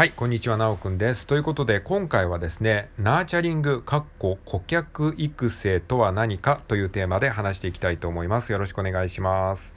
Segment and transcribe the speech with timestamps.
[0.00, 1.26] はい、こんにちは、なおくんです。
[1.26, 8.50] ということで、今回はですね、ナーチャリング、かっこ顧客育成とは何かというテーマで話していきたいと思います。
[8.50, 9.76] よろしくお願いします。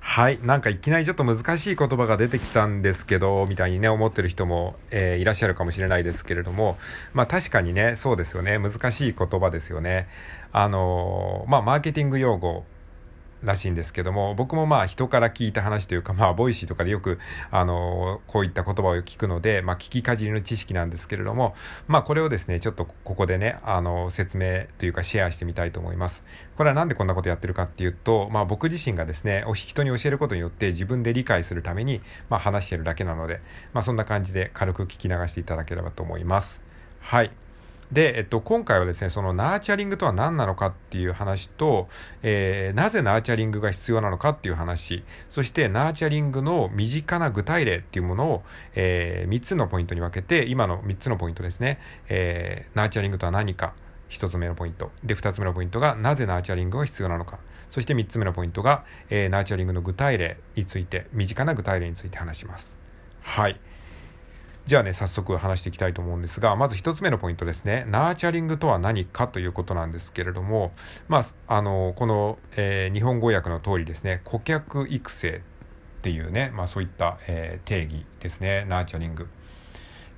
[0.00, 0.38] はい。
[0.42, 6.78] なんかいきなりちょっと難しい言葉が出てきたんですけど、みたいにね、思ってる人も、えー、いらっしゃるかもしれないですけれども、
[7.12, 8.58] まあ確かにね、そうですよね。
[8.58, 10.08] 難しい言葉ですよね。
[10.52, 12.64] あのー、まあマーケティング用語
[13.44, 17.18] らしいんですけども、僕もまあ人から聞いた話というか、まあボイシーとかでよく、
[17.50, 21.54] あの、こういった言葉を聞くので、まあ聞きかじりの知識なんですけれども、
[21.86, 26.22] まあこれをですね、ちょっとここでね、あの、説明というかシェアしてみたいと思います。
[26.56, 33.40] これはなんでこんなことやってるかっていうと、まあ僕自身がですね、人に教えることによって自分で理解するために、まあ話してるだけなので、
[33.72, 36.60] まあそんな感じで軽く聞き流していただければと思います。
[37.00, 37.43] はい。
[37.92, 41.88] で、えっと、今回はですね、そのナーチャリングとは何なのかっていう話と、
[42.22, 48.42] えー、なぜナーチャリングが必要なのかっていう話、そしてナーチャリングの身近な具体例っていうものを、
[48.74, 53.74] えー、3つのポイントに分けて、今の3つのポイントですね、えー、ナーチャリングとは何か、
[54.10, 54.90] 1つ目のポイント。
[55.02, 57.38] で、2つ目のポイントが、なぜナーチャリングが必要なのか。
[57.70, 62.76] そして3つ目のポイントが、え、ナーチャリングの具体例について、身近な具体例について話します。
[63.22, 63.58] はい。
[64.66, 67.84] じゃあね、早速話していきたいと思うんですが、まず一つ目のポイントですね。
[67.86, 70.72] ナーチャリングとは何かということなんですけれども、
[71.06, 75.42] まあ、あの、この、えー、日本語訳の通りですね、顧客育成
[75.98, 79.28] っていうね、まあそういった、えー、定義ですね、ナーチャリング。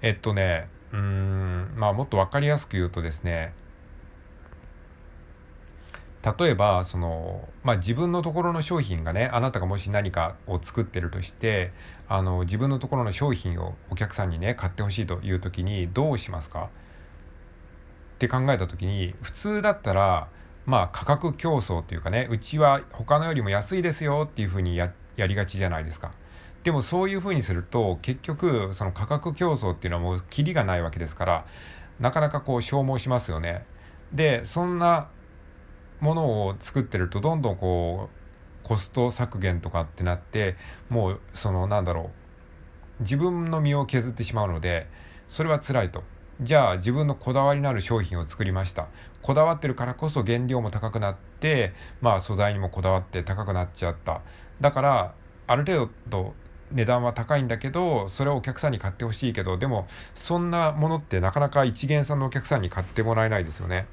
[0.00, 3.52] えっとね、うん、まあもっとわかりやすく言うとですね、
[6.38, 11.70] 例えばその、まあ、自分のところの商品がねあなたがもし何かを作ってるとして
[12.08, 16.64] あの自分のところの商品をお客さんにね買ってほしいという時にどうしますか？
[18.16, 20.28] って考えた時に普通だったら
[20.64, 26.10] まあ価格競争っていうかねうちは他のよりも安いですよっていうふうにややりがちじゃないですか。
[26.64, 31.46] でもそういうふうにすると結局その価格競争っていうのはもうキリがないわけですから
[32.00, 33.64] なかなかこう消耗しますよね。
[34.12, 35.08] でそんな
[36.06, 40.56] ものを作ってるとどんどんこうコスト削減とかってなって
[40.88, 42.10] もうそのなんだろ
[43.00, 43.02] う。
[43.02, 44.86] 自分の身を削ってしまうので
[45.28, 46.02] それは辛いと。
[46.40, 48.86] じゃあ自分のこだわりのある商品を作りました。
[49.22, 54.22] こだわってるからこそ原料も高くなってまあ素材にもこだわって高くなっちゃった。
[54.60, 55.14] だから
[55.46, 56.34] ある程度
[56.72, 63.86] 値段は高いんだけどそれをお客さんに買ってほしいけどでもそんなものってなかなか一元さんのお客さんに買ってもらえないですよね。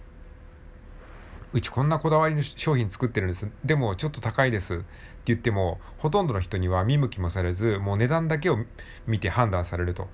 [1.53, 3.47] うちこんなこだわりの商品作ってるんです。
[3.63, 4.73] でもちょっと高いです。
[4.73, 4.83] って
[5.25, 8.57] 言っても、ほとんどの人には見向きもされず、もう値段だけを
[9.05, 10.09] 見て判断されると。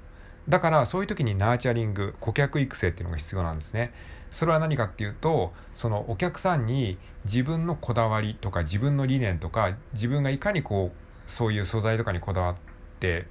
[0.50, 3.94] だからそういう時にナーチャリング、顧客育成っていうのが必要なんですね。
[4.32, 12.56] それは何かっていうと、そのお客さんに自分のこだわりとか自分の理念とか、自分がいかにこう、そういう素材とかにこだわっ
[13.00, 13.28] て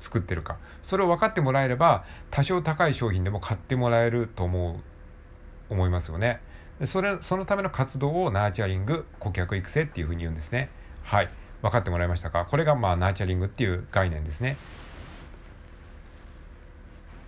[0.00, 0.56] 作ってるか。
[0.82, 6.40] それを分かってもらえれば、多少高い商品でも買ってもらえると思う、思いますよね。
[6.86, 10.70] それそのための活動をナーチャリング顧客育成っていうふうに言うんですね。
[11.02, 11.30] はい。
[11.62, 12.46] 分かってもらいましたか？
[12.46, 14.56] これがまあナーチャリングっていう概念ですね。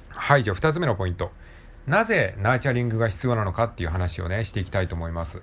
[0.09, 1.33] はいじゃあ2つ目のポイント。
[1.87, 5.43] なぜナーチャリングが必要なのかっていう話をねしていきたいと思います。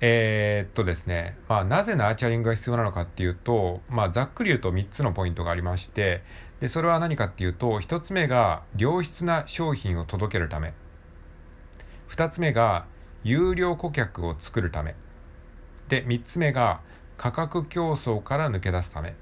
[0.00, 6.22] えー、っとですね、まあ、なぜナーチャリングが必要なのかっていうと、まあ、ざっくり言うと3つのポイントがありまして
[6.60, 10.72] でそれは何かっていうと1つ目が良質な商品を届けるため。
[12.08, 12.86] 2つ目が
[13.22, 14.94] 有料顧客を作るため。
[15.88, 16.80] で3つ目が
[17.16, 19.14] 価格競争から抜け出すため。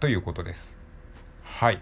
[0.00, 0.76] ということです。
[1.42, 1.80] はい。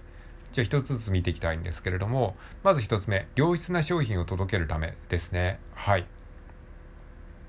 [0.52, 2.36] じゃあ1つずつ見ていきたいんですけれども。
[2.62, 5.58] まず1つ目良質な商品を届けるためですね。
[5.74, 6.06] はい、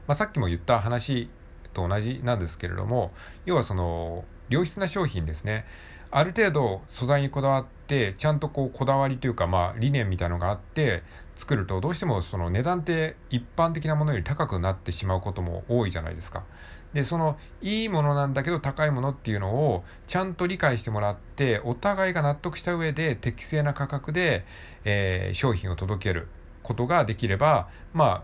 [0.07, 1.29] まあ、さっきも言った話
[1.73, 3.11] と同じなんですけれども。
[3.45, 5.65] 要はその良質な商品ですね。
[6.11, 11.03] ある程度素材にこだわってちゃんとこうこだわりというかまあ理念みたいのがあって
[11.35, 16.43] 作るとどうしてもその値段って一般的なものより高くなってしまうことも多いじゃないですか。
[16.93, 24.45] でそのいいものなんだけど高いものっていうのをちゃんと理解してもらってお互いが納得した上で適正な価格で、
[24.85, 26.27] えー、商品を届ける
[26.61, 28.23] ことができればまあ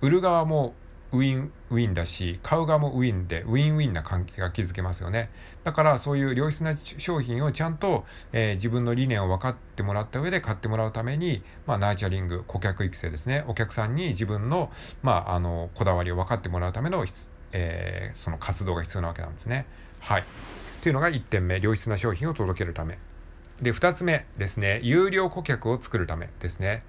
[0.00, 0.74] 売る側も
[1.14, 5.30] ウィンウィンだし買う側もウィンでウィンウィンな関係が築けますよね。
[5.62, 13.44] だからそういう良質な商品をちゃんと、えー、自分の理念を分かってもらった上で買ってもらうために、まあ、ナーチャリング顧客育成ですね。
[13.46, 14.72] お客さんに自分の,、
[15.02, 17.04] まあ、あのこだわりを分かってもらうための、
[17.52, 19.66] えー、その活動が必要なわけなんですね。
[20.00, 20.24] はい。
[20.82, 22.98] というのが1点目良質な商品を届けるため。
[23.62, 26.82] で2つ目ですね有料顧客を作るためですね。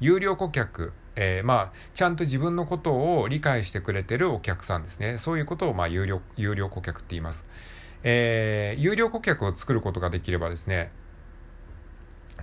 [0.00, 5.18] 有料顧客えー、まあ、ちゃんと自分のことを理解してくれてるお客さんですね。
[5.18, 7.44] そういうことを、まあ、有料、有料顧客って言います。
[8.04, 10.90] えー、優良顧客を作ることができればですね、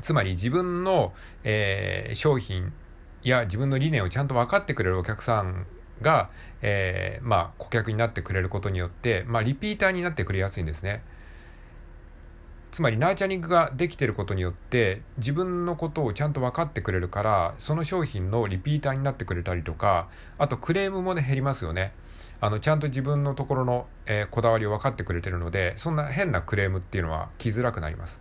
[0.02, 1.14] つまり自分の、
[1.44, 2.72] えー、商品
[3.24, 5.66] や自分の理念をちゃんと分かってくれるお客さん
[6.02, 6.30] が、
[6.62, 11.04] えー、まあ、顧客になってくれることによって、まあ、リピーターになってくれやすいんですね。
[12.72, 20.08] つまりナーチャリングができてることによって自分のことをちゃんと分かってくれるからその商品のリピーターになってくれたりとか
[20.38, 21.94] あとクレームもね減りますよね。
[22.42, 28.20] あのちゃんと自分のところの、えー、こだわりを分かってくれてるのでそんな変なクレームっていうのは来づらくなります。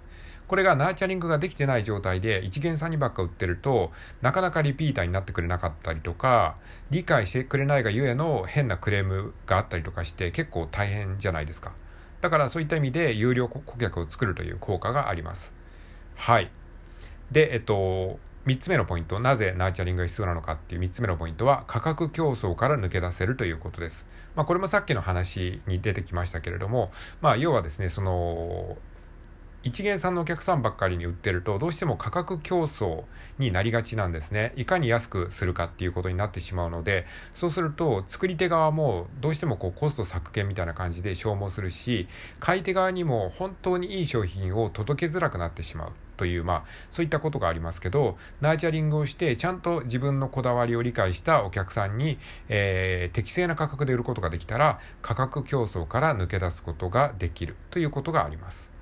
[0.49, 3.93] これがナーチャリングができてない状態で一見さんにばっか売ってると
[4.23, 6.57] なかなかリピーターになってくれなかったりとか
[6.91, 11.73] 理解してくれないがゆえの変なクレームがあったりとかして結構大変じゃないですか
[12.21, 15.53] だからそういった意味で優良顧客を作るという効果があります
[16.17, 16.51] はい
[17.31, 18.19] でえっと
[18.49, 24.07] 3つ目のポイント、なぜナーチャリングが必要なのかっていう3つ目のポイントは、価格競争から抜け出せるということです。
[24.35, 28.79] まあ、これもさっきの話に出てきましたけれども、まあ、要はですね、その、
[29.69, 33.05] 一元さんのお客さんばっかりに売ってるとどうしても価格競争
[33.39, 37.05] になりがちなんですねいかに安くするかっていうことになってしまうので
[37.35, 42.09] そうすると作り手側もどうしてもこうコスト削減みたいな感じで消耗するし
[42.41, 52.19] 買い手側にも本当にいい商品を届けづらくなってしまうという、まあ、そういったことがありますけど、ナーチャリングをして、ちゃんと自分のこだわりを理解したお客さんに、
[52.49, 58.78] えー、適正な価格で売ることができたら、価格競争から抜け出すことができるということがあります。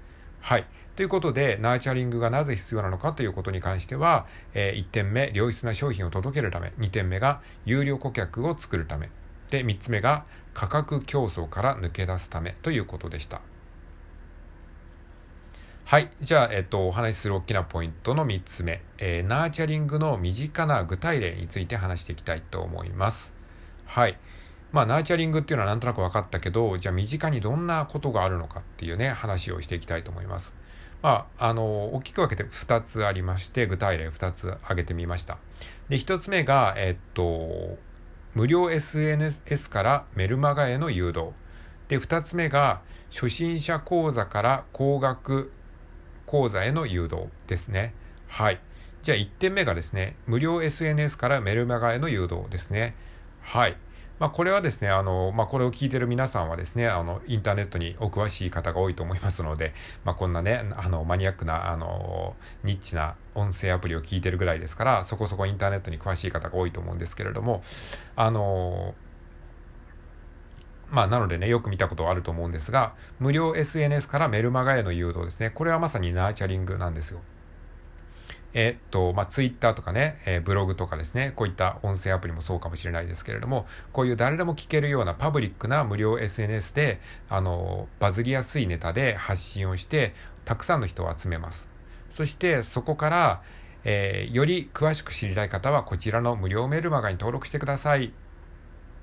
[0.47, 0.67] はい。
[0.95, 9.11] ということで、ナーチャリングがなぜ必要なのかということに関しては、えー、1点目、良質な商品を届けるため、2点目が有料顧客を作るため、
[9.51, 13.41] で、3つ目が価格競争から抜け出すためということでした。
[15.85, 16.13] はい。
[16.21, 23.35] じゃあ、えっと、お話しする大きなポイントの3つ目、えー、ナーチャリングの身近な具体例について話していきたいと思います。
[23.85, 24.17] はい。
[24.73, 30.55] まあ、ナーチャリングっていうのはなんとなく分かったけど、じゃあ身近にどんなことがあるのかっていうね、話をしていきたいと思います。
[31.03, 35.39] まあ、あの、大きく分けて2つありまして、具体例2つ挙げてみました。
[35.89, 37.79] で、1つ目が、えっと、
[38.35, 41.31] 無料 SNS からメルマガへの誘導。
[41.89, 42.81] で、2つ目が、
[43.11, 45.53] 初心者講座から高額
[46.27, 47.95] 講座への誘導ですね。
[48.27, 48.61] はい。
[49.03, 52.95] じゃあ1点目がですね、無料 SNS からメルマガへの誘導ですね。
[53.41, 53.77] はい。
[54.19, 59.75] まあ、これはですね、あの、まあ、これを聞いてる皆さんはですね、あの、インターネットにお詳しい方が多いと思いますので、
[60.05, 62.35] まあ、こんなね、あの、マニアックな、あの、
[62.65, 67.63] ニッチな音声アプリを聞いてるぐらいですから、そこそこインターネットに詳しい方が多いと思うんですけれども、
[68.17, 68.95] あの、
[70.91, 75.51] まあ、なのでね、よく見たことあると思うんですが、無料 SNS からメルマガへの誘導ですね。
[75.51, 77.21] これはまさにナーチャリングなんですよ。
[78.59, 86.99] えっと、まあ、ツイッターとかね、えー、ブログとかですね、こういった音声アプリもそうかもしれないですけれども、こういう誰でも聞けるようなパブリックな無料 SNS で、
[87.29, 90.15] あの、バズりやすいネタで発信をして、
[90.47, 91.69] たくさんの人を集めます。
[92.09, 93.43] そして、そこから、
[93.85, 98.11] えー、より詳しく知りたい方は、こちらの無料メールマガに登録してください。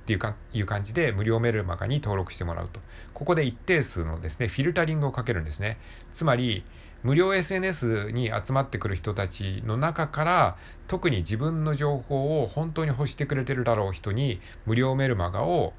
[0.04, 2.82] っていうかいう感じで無料メルマガに登録してもらうと。
[3.14, 5.78] ここで一定数のですね、フィルタリングをかけるんですね。
[6.14, 6.66] つまり、
[7.04, 10.58] 無料 SNS に集まってくる人たちの中から
[10.88, 15.74] 特に自分の情報を本当に欲してくれてるだろう人に無料メルマガを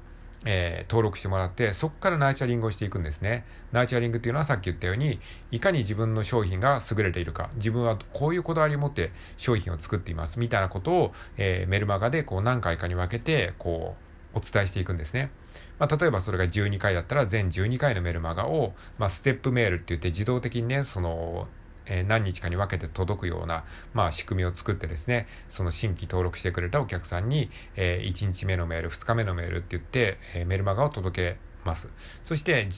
[0.45, 5.19] えー、登録してもらってそこからナーチャリングをしていくんですねナーチャリングっていうのはさっき言ったように
[5.51, 14.05] いかに自分の商品が優れているか自分はこういうこだわりを持って商品を作っていますみたいなことを、えー、メルマガでこう何回かに分けてこう
[14.35, 15.31] お伝えしていくんですね
[15.79, 21.47] まあ、例えばそれが12回だったら全12回のメルマガを、まあ、ステップメールって言って自動的にね、その、
[21.87, 31.89] え、何日かに分けて届くような、まあ、仕組みを作ってですね、その新規登録してくれたお客さんに、えー、1日目のメール、2日目のメールって言って、えー、メルマガを届けます。
[32.23, 32.69] そして、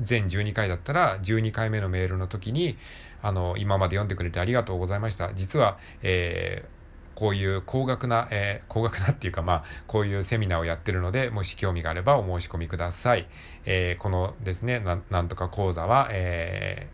[0.00, 2.78] 全12回だったら、12回目のメールの時に、
[3.20, 5.34] あの、今まで読んでくれてありがとうございました。
[5.34, 6.77] 実は、えー、
[7.18, 13.26] こういう高額な、えー、高額なっていうか、まあ、こういうセミナーをやってるので、もし興味があればお申し込みください。
[13.64, 14.78] えー、このですね、
[15.10, 16.86] なんとか講座は、え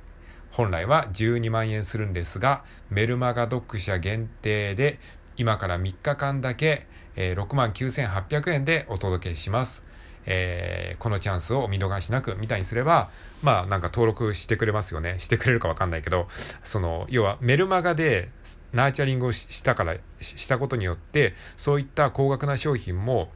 [0.51, 4.99] ー、本来は12万円するんですが、メルマガ読者限定で、
[5.37, 9.83] 今から3日間だけ、えー、6万9800円でお届けします。
[10.27, 13.11] えー、このチャンスをお見逃しなくみたいにすれば、
[13.43, 15.19] まあなんか登録してくれますよね。
[15.19, 16.27] してくれるかわかんないけど、
[16.63, 18.29] その、要はメルマガで
[18.73, 23.31] ナーチャリングをしたから、したことによって、そういった高額な商品も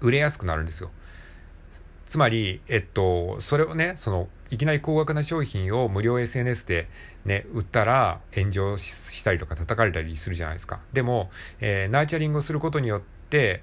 [0.00, 0.90] 売れやすくなるんですよ。
[2.06, 6.88] つまり、えっと、それをね、その、いきなり高額な商品を無料 SNS で
[7.24, 10.80] ね、売ったら炎上したりとか叩かれたりするじゃないですか。
[10.92, 13.62] でも、えー、ナーチャリングをすることによって、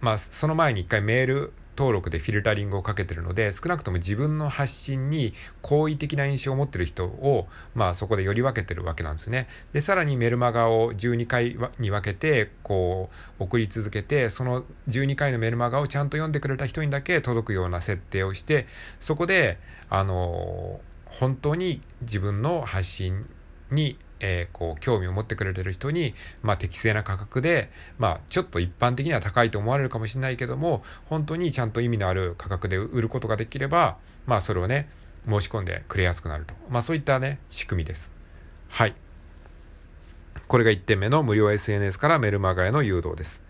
[0.00, 9.48] まあ、その前に一回メール登録でフィルタリングをかけてるので、少なくとも自分の発信に好意的な印象を持ってる人を、まあそこでより分けてるわけなんですね。
[9.72, 18.66] で、さらにメルマガを12回に分けて、こう、送り続けて、その12回のメルマガをちゃんと読んでくれた人にだけ届くような設定をして、
[19.00, 23.26] そこで、あの本当に自分の発信
[23.70, 33.96] にえー、こう興味を持ってくれてる人に、まあ、適正な価格で、まあ、ちょっと一般的には高いと思われるかもしれないけども本当にちゃんと意味のある価格で売ることができれば、
[34.26, 34.88] まあ、それをね
[35.28, 38.10] 申し込んでくれやすくなると、まあ、そういったね仕組みです。
[38.68, 38.94] はい
[40.46, 43.42] これが1点目の無料 SNS からメルマガへの誘導です。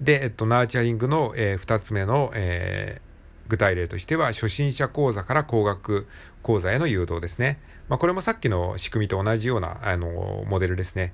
[0.00, 3.03] で、えっと、ナーチャリングの、えー、2つ目の、えー
[3.48, 6.06] 具体例としては、初心者講座から高額
[6.42, 7.58] 講座への誘導ですね。
[7.88, 11.12] まあ、これもさっきの仕組みと同じような、あの、モデルですね。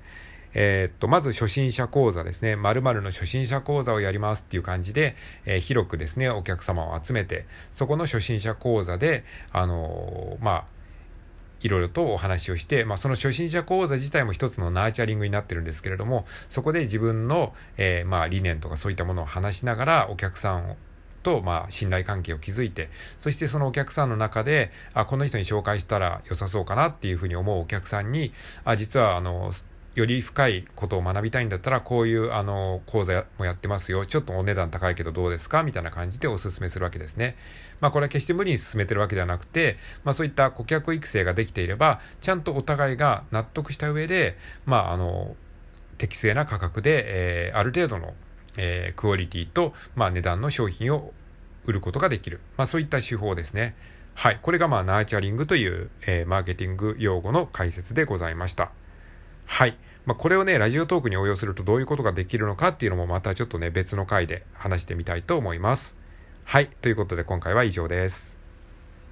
[0.53, 2.55] えー、っと、まず初心者講座ですね。
[2.55, 10.65] 〇〇の初心者講座をやりますっていう感じで、えー、広くですね、お客様を集めて、そこの初心者講座で、あのー、まあ、
[11.61, 20.77] いろいろとお話をして、まあ、その初心者講座自体も一つのナーチャリングになってるんですけれども、そこで自分の、えー、まあ、理念とかそういったものを話しながら、お客さんを
[21.21, 29.51] と、まあ、信頼関係を築いて、そしてそのお客さんの中で、あ、この人に紹介したら良さそうかなっていうふうに思うお客さんに、あ、実は、あの、
[29.93, 34.05] より深いことを学びたいんだったら、こういう、あの、講座もやってますよ。
[34.05, 35.63] ちょっとお値段高いけどどうですか？
[35.63, 37.35] みたいな感じでお勧めするわけですね。
[37.81, 39.75] まあ、これは決して無理に進めてるわけではなくて、
[40.05, 45.35] まあ、そういった顧客育成ができていれば、ちゃんとお互いが納得した上で、まあ、あの、
[45.97, 47.03] 適正な価格で、
[47.49, 48.13] えー、ある程度の
[48.57, 51.13] えー、クオリティと、まあ、値段の商品を
[51.65, 52.39] 売ることができる。
[52.57, 53.75] まあ、そういった手法ですね。
[54.15, 54.39] はい。
[54.41, 58.71] これがまあ、ナーチャリングという、えー、マーケティング用語の解説でございました。
[59.45, 59.77] はい。
[60.05, 65.95] まあ、これをね、ラジオトークに応用するとどういうことができるのかっていうのもまたちょっとね、別の回で話してみたいと思います。
[66.43, 66.67] はい。
[66.81, 68.40] ということで今回は以上です。